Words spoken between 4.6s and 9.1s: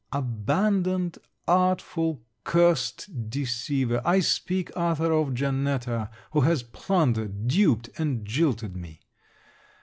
Arthur, of Janetta, who has plundered, duped, and jilted me.